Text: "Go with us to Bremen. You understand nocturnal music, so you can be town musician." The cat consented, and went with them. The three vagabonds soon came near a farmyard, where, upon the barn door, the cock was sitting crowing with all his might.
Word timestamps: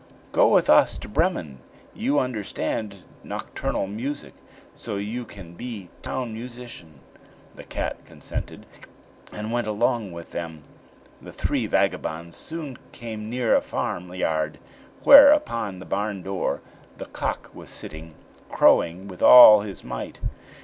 "Go 0.31 0.47
with 0.47 0.67
us 0.67 0.97
to 0.97 1.07
Bremen. 1.07 1.59
You 1.93 2.17
understand 2.17 3.03
nocturnal 3.23 3.85
music, 3.85 4.33
so 4.73 4.95
you 4.97 5.25
can 5.25 5.53
be 5.53 5.91
town 6.01 6.33
musician." 6.33 7.01
The 7.55 7.63
cat 7.63 8.03
consented, 8.03 8.65
and 9.31 9.51
went 9.51 9.67
with 9.67 10.31
them. 10.31 10.63
The 11.21 11.31
three 11.31 11.67
vagabonds 11.67 12.35
soon 12.35 12.79
came 12.91 13.29
near 13.29 13.55
a 13.55 13.61
farmyard, 13.61 14.57
where, 15.03 15.31
upon 15.31 15.77
the 15.77 15.85
barn 15.85 16.23
door, 16.23 16.61
the 16.97 17.05
cock 17.05 17.51
was 17.53 17.69
sitting 17.69 18.15
crowing 18.49 19.07
with 19.07 19.21
all 19.21 19.59
his 19.59 19.83
might. 19.83 20.19